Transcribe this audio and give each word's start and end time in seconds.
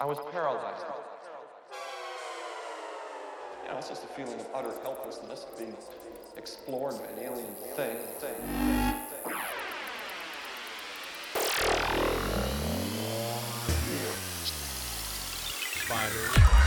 I 0.00 0.04
was 0.04 0.18
paralyzed. 0.30 0.84
You 3.64 3.72
know, 3.72 3.78
it's 3.78 3.88
just 3.88 4.04
a 4.04 4.06
feeling 4.06 4.38
of 4.38 4.46
utter 4.54 4.70
helplessness 4.84 5.44
being 5.58 5.76
explored 6.36 6.94
by 7.00 7.06
an 7.06 7.18
alien 7.18 7.52
thing. 7.74 7.96
thing, 8.20 8.30
thing. 8.30 8.94
Spider. 15.84 16.57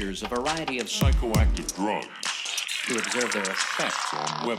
a 0.00 0.28
variety 0.28 0.78
of 0.78 0.86
psychoactive 0.86 1.74
drugs 1.76 2.06
to 2.86 2.96
observe 2.96 3.30
their 3.32 3.42
effects 3.42 4.14
on 4.14 4.46
web 4.46 4.58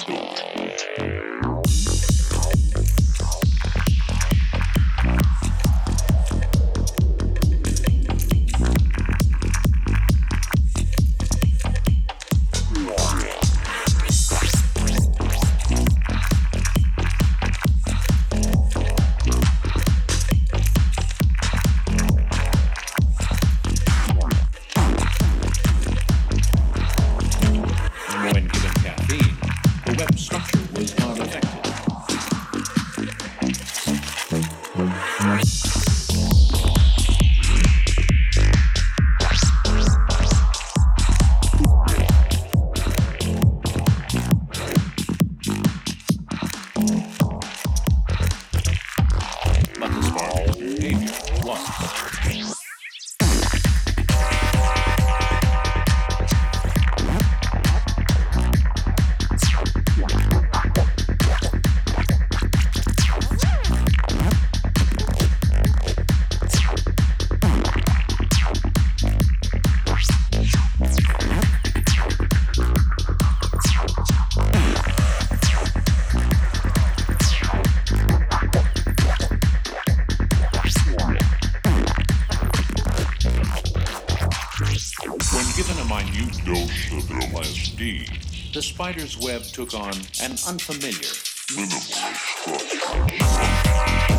When 85.29 85.45
given 85.56 85.77
a 85.77 85.85
minute 85.85 86.44
dose 86.44 86.91
of 86.91 87.03
LSD, 87.03 88.53
the 88.53 88.62
spider's 88.62 89.19
web 89.19 89.44
took 89.44 89.75
on 89.75 89.94
an 90.19 90.31
unfamiliar, 90.47 91.13
minimal 91.56 91.79
structure. 91.79 94.11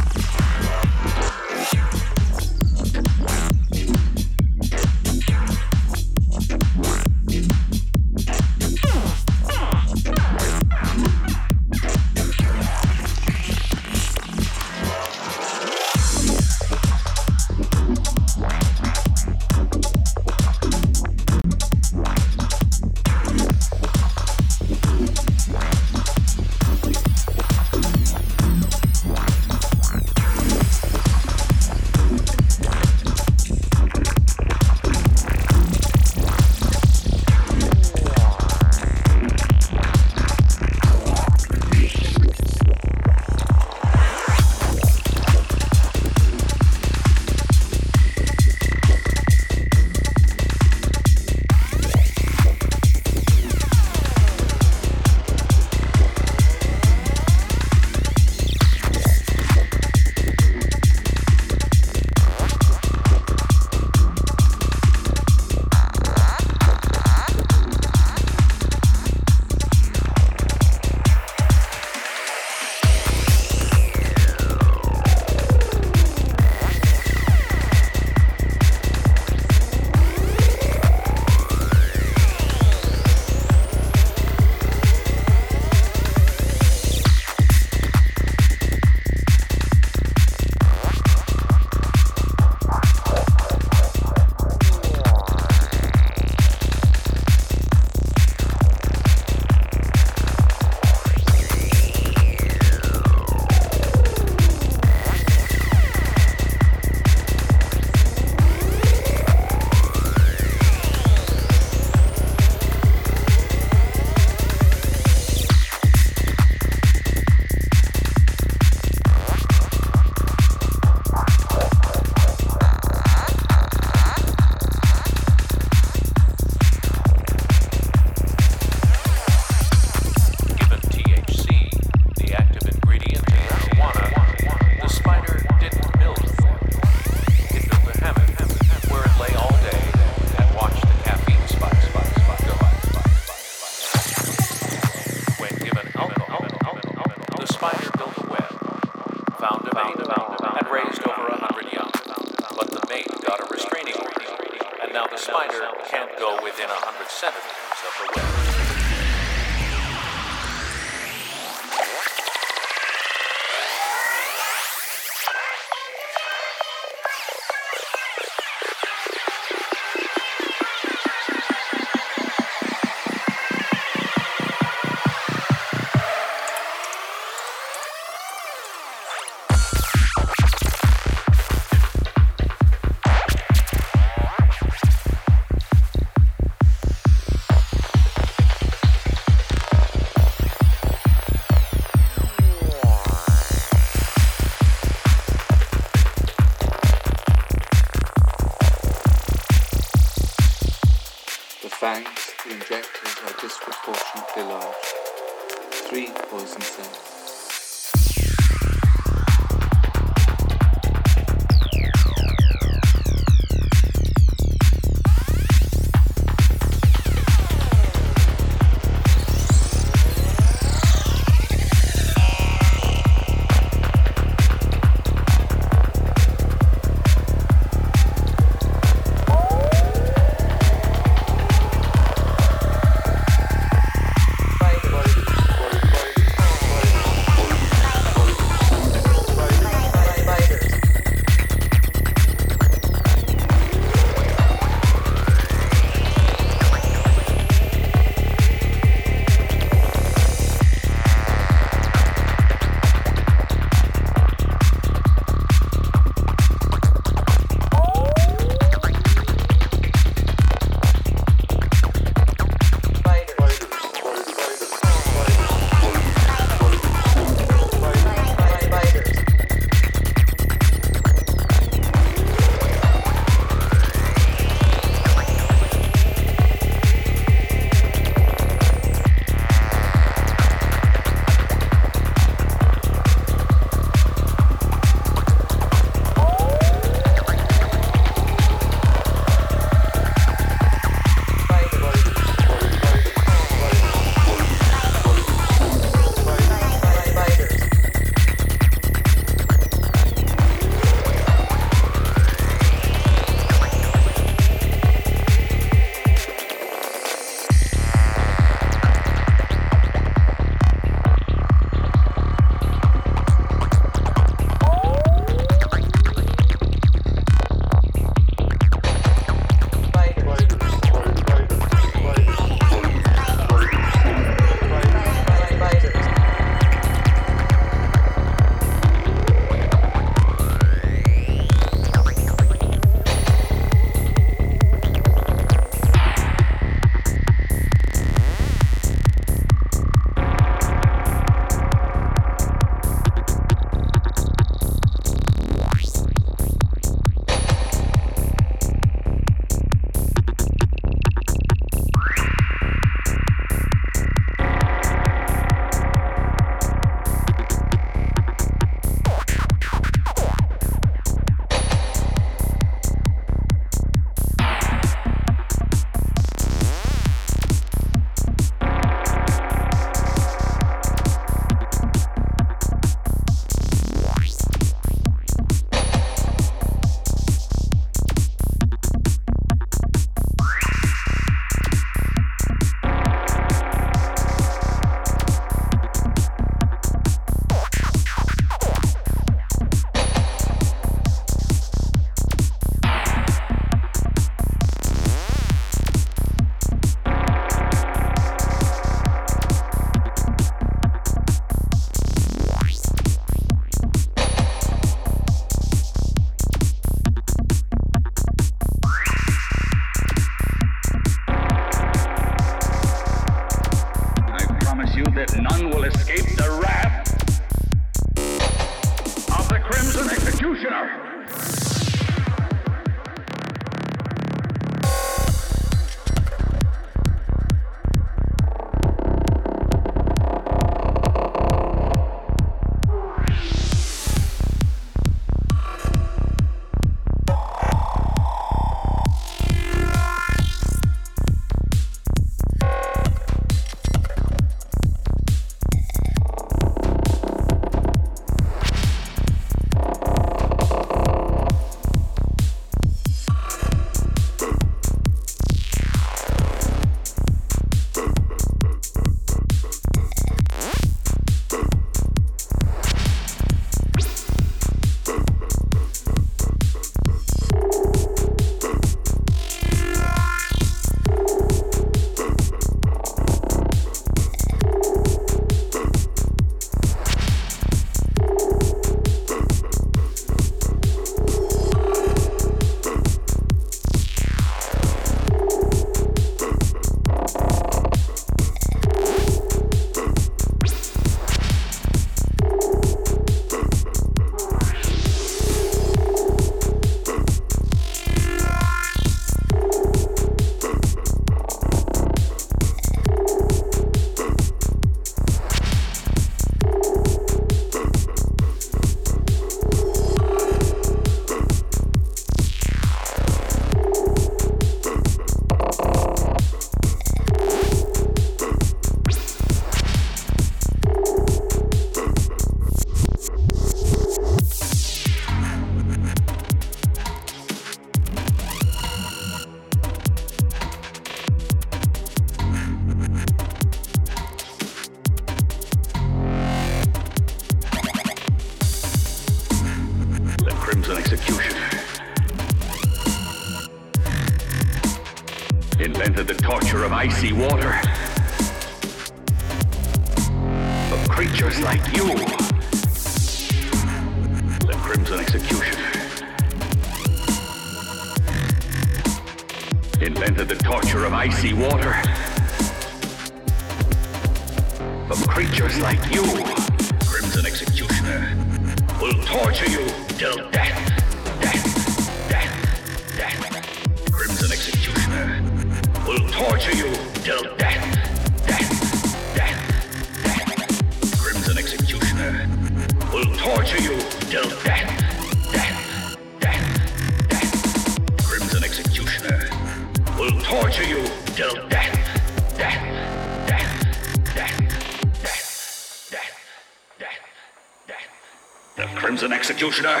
Executioner 599.62 600.00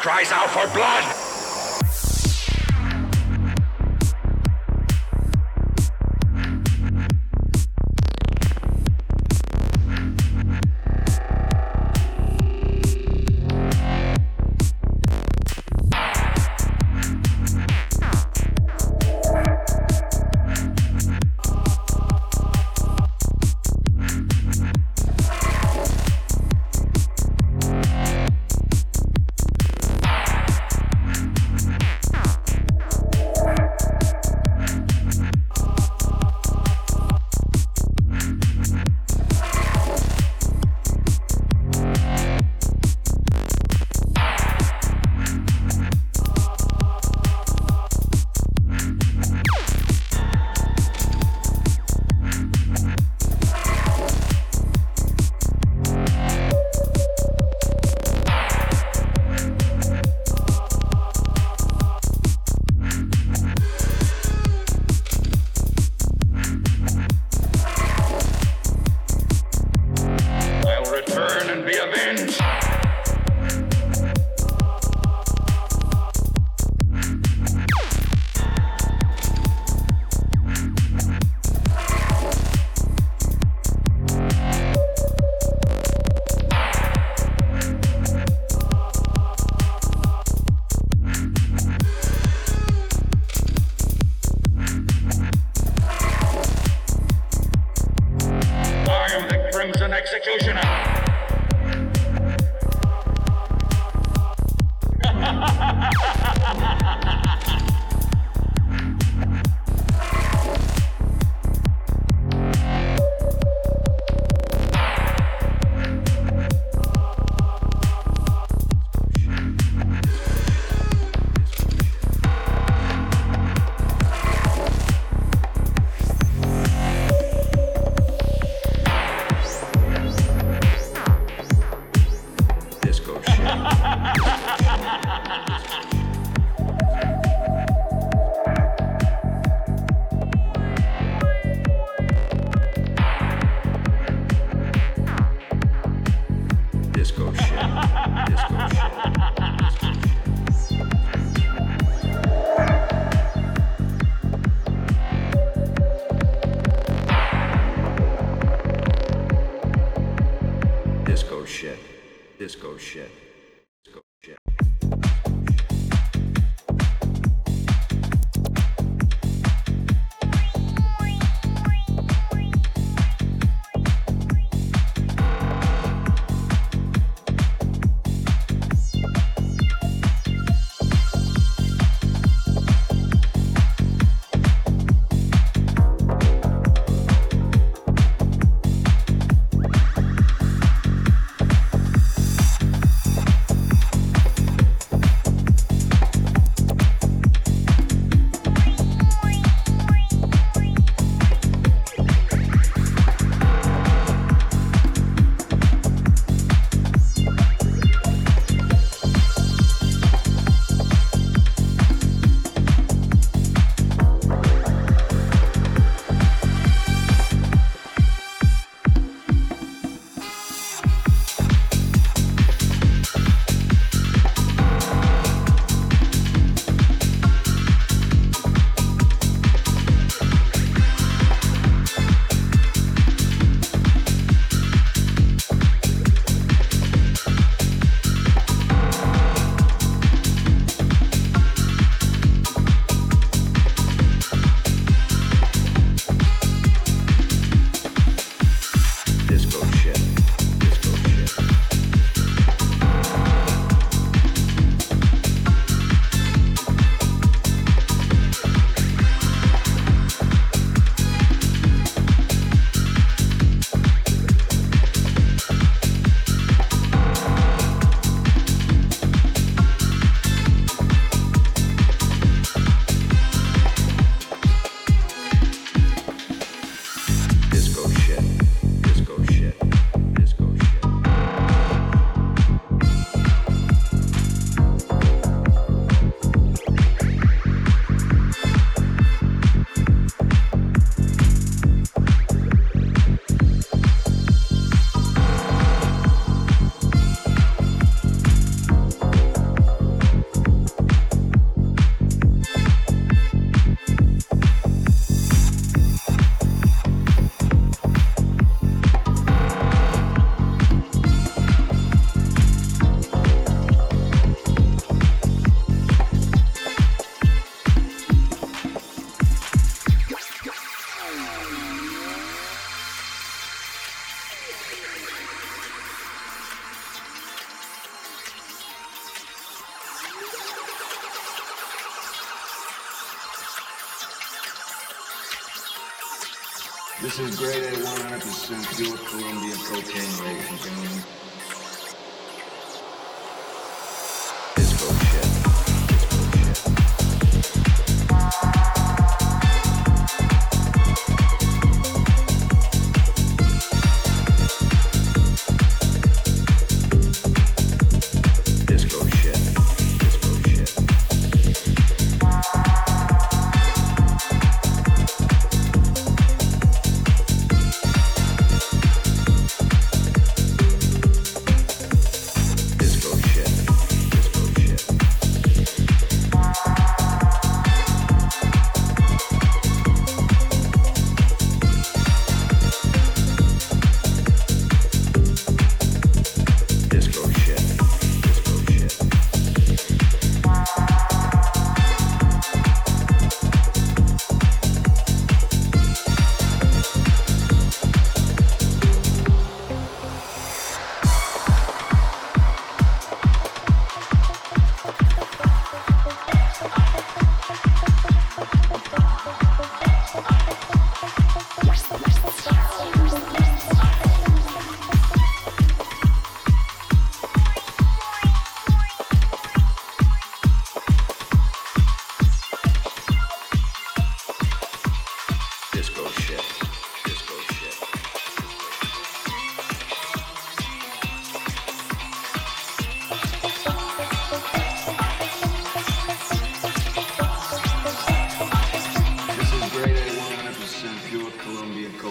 cries 0.00 0.32
out 0.32 0.48
for 0.48 0.66
blood! 0.72 0.81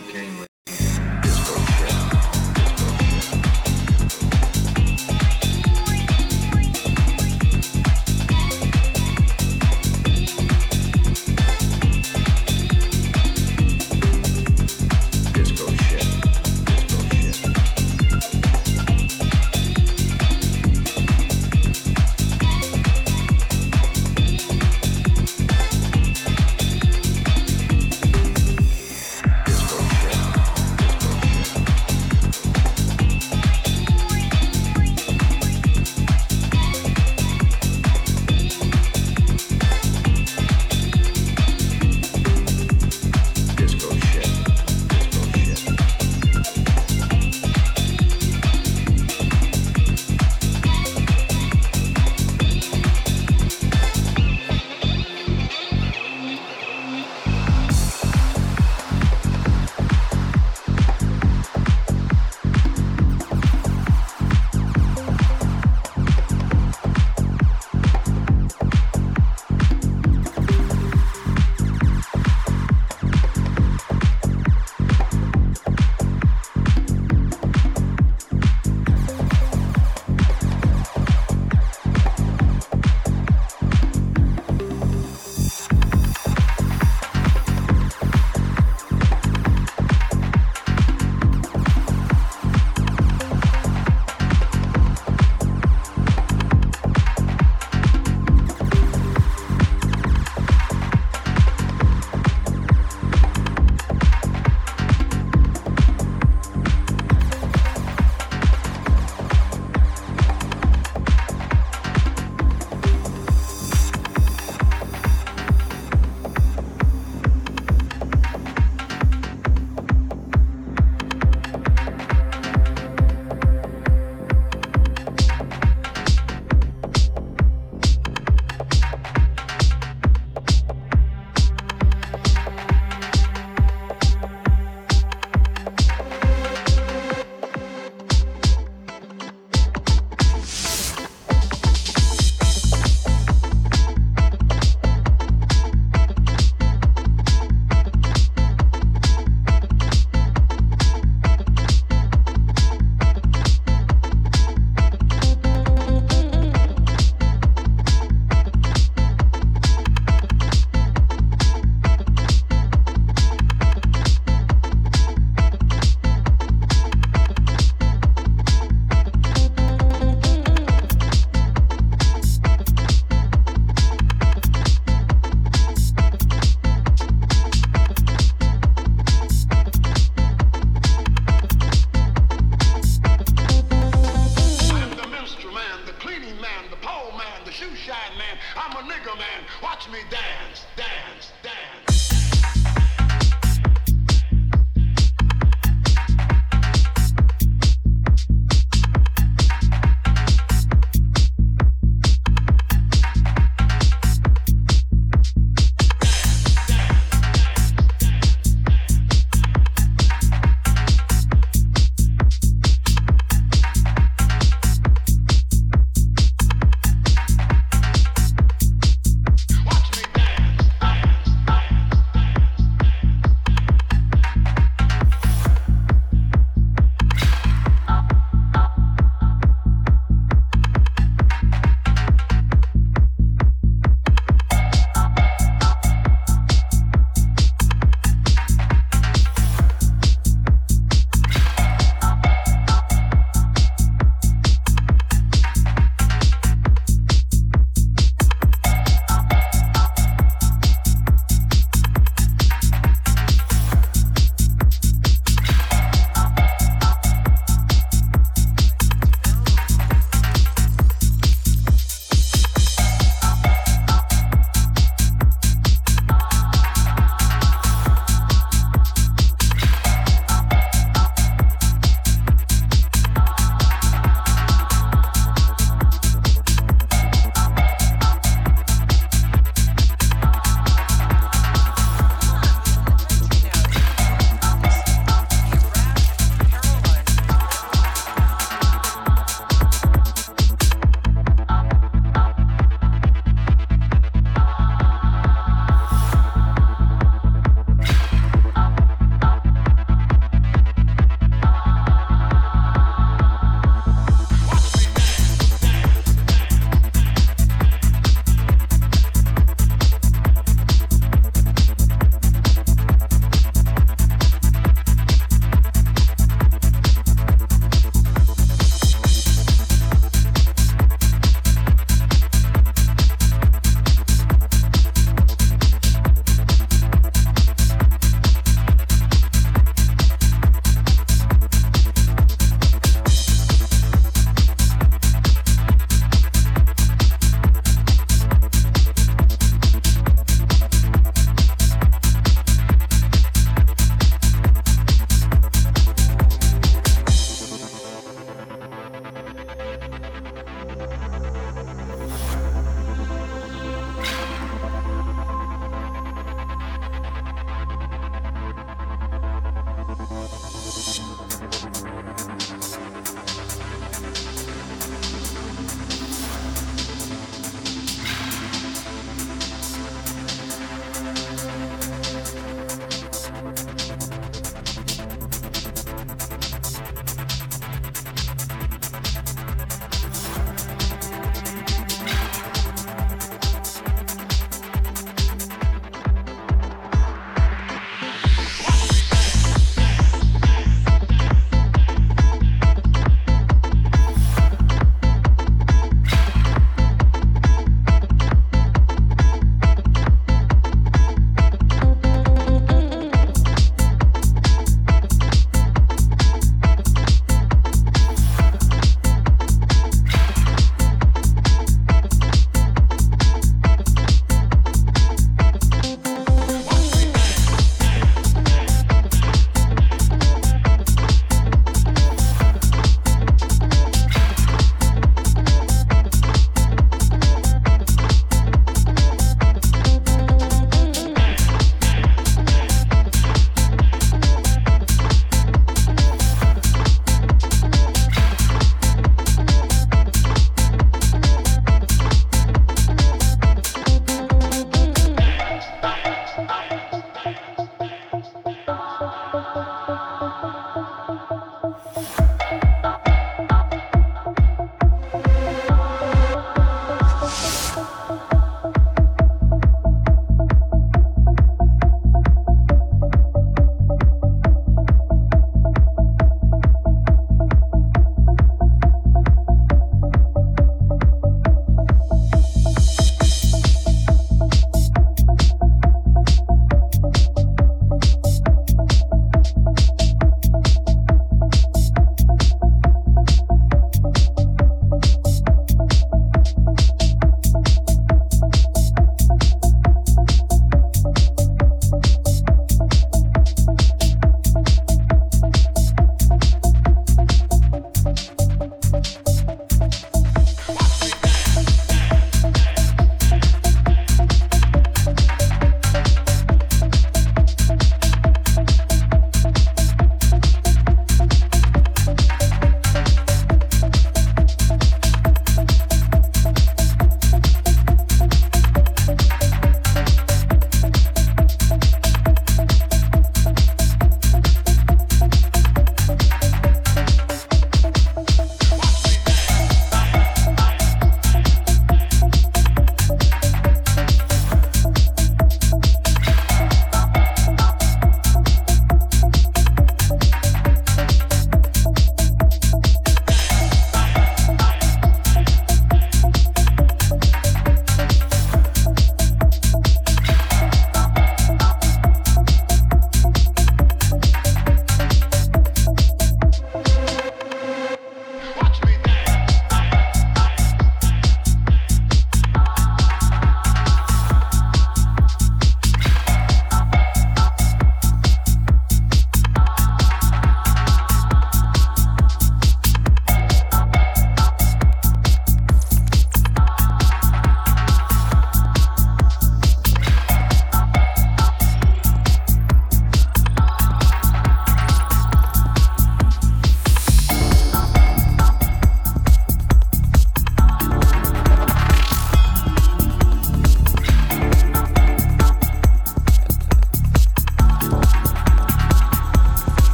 cocaine 0.00 0.57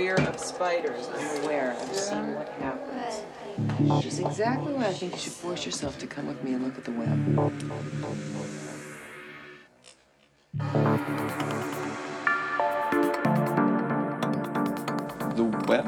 fear 0.00 0.14
of 0.14 0.40
spiders. 0.40 1.10
I'm 1.14 1.44
aware. 1.44 1.76
I've 1.78 1.94
seen 1.94 2.34
what 2.34 2.48
happens. 2.60 3.20
Which 3.80 4.06
is 4.06 4.18
exactly 4.18 4.72
why 4.72 4.86
I 4.86 4.94
think 4.94 5.12
you 5.12 5.18
should 5.18 5.34
force 5.34 5.66
yourself 5.66 5.98
to 5.98 6.06
come 6.06 6.26
with 6.26 6.42
me 6.42 6.54
and 6.54 6.64
look 6.64 6.78
at 6.78 6.84
the 6.84 6.92
web. 6.92 7.18
the 15.36 15.44
web. 15.68 15.86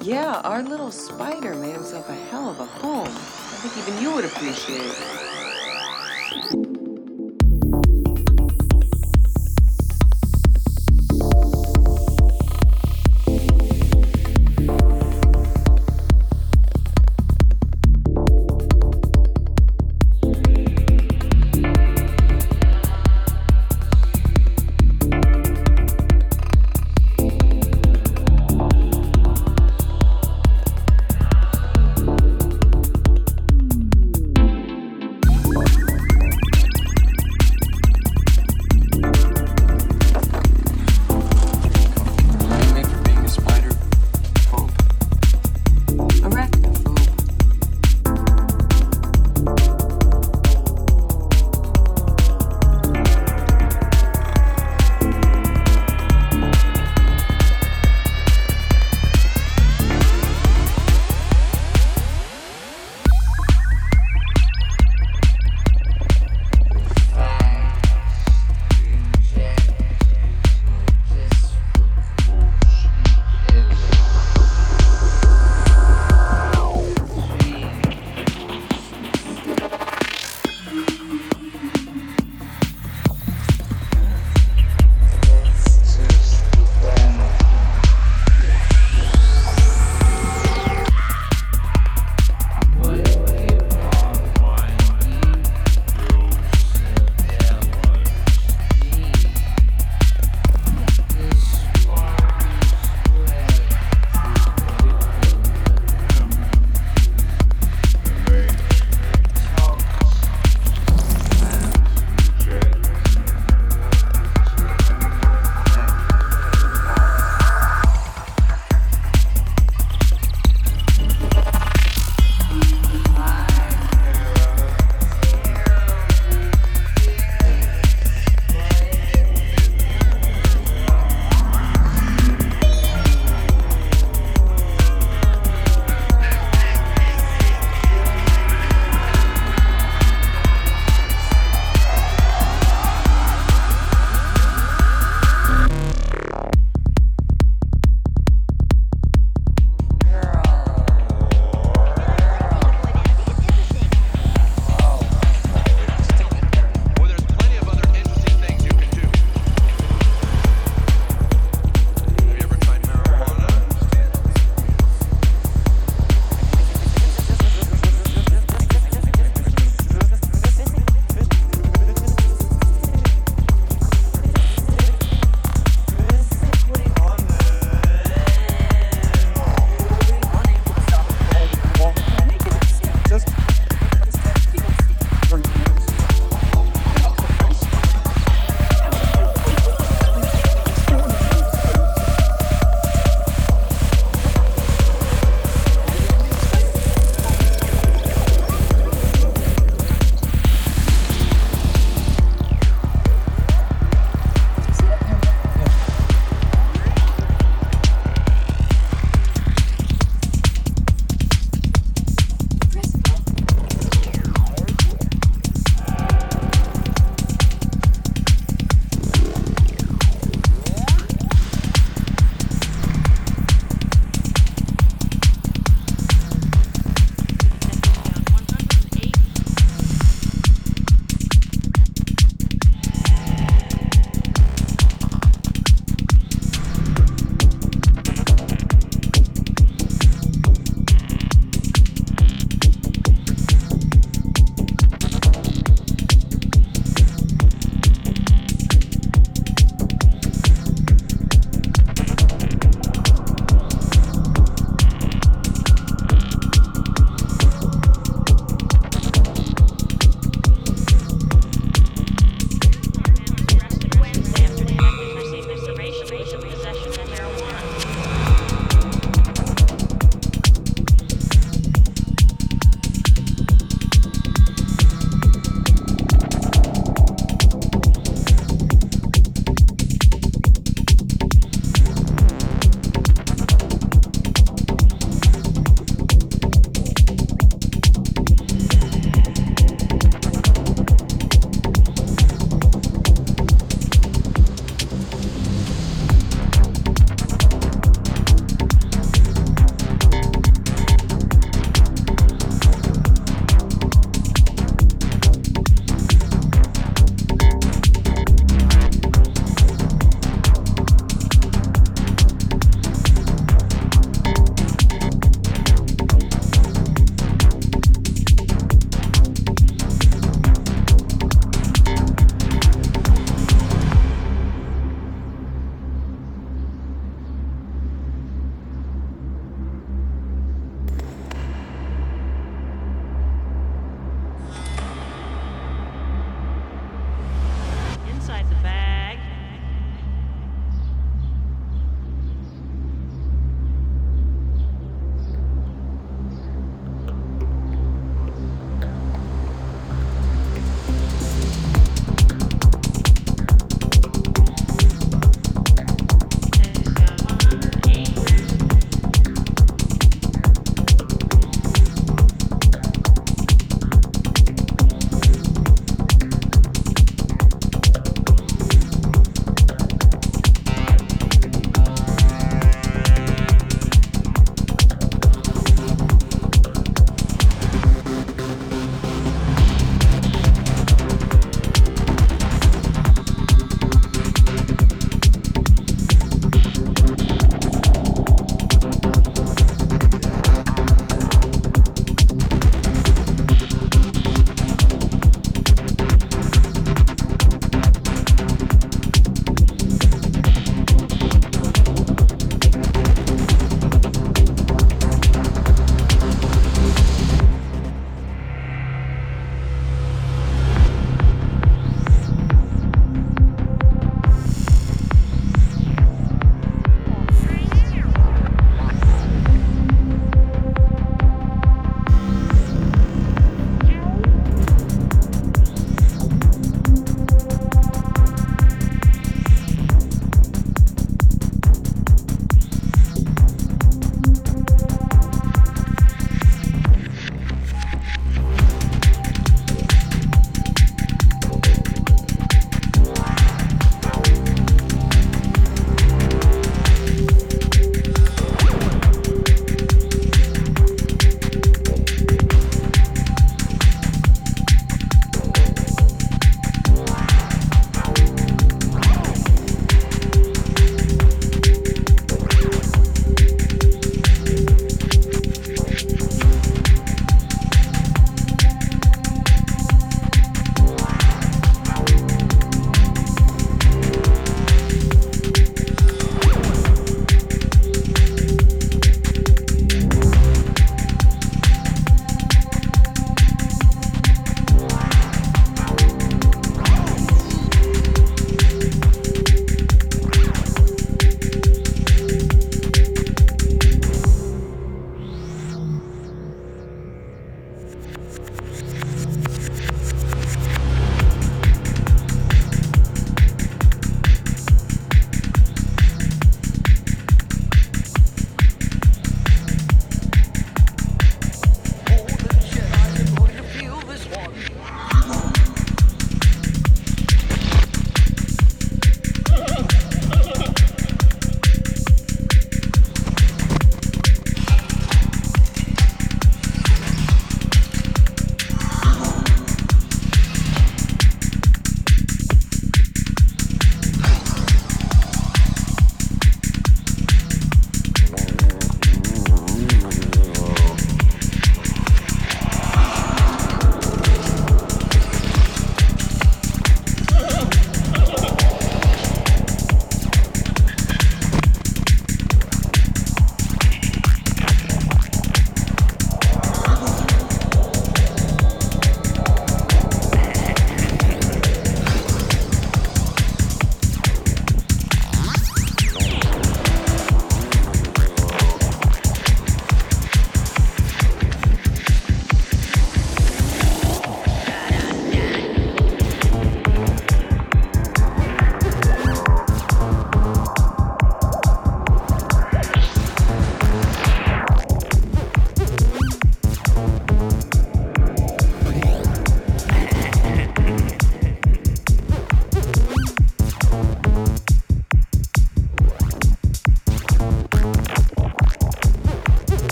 Yeah, 0.00 0.40
our 0.42 0.62
little 0.62 0.90
spider 0.90 1.54
made 1.54 1.74
himself 1.74 2.08
a 2.08 2.14
hell 2.14 2.48
of 2.48 2.60
a 2.60 2.64
home. 2.64 3.08
I 3.08 3.56
think 3.60 3.76
even 3.76 4.02
you 4.02 4.14
would 4.14 4.24
appreciate 4.24 4.80
it. 4.80 5.25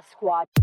Sasquatch. 0.00 0.59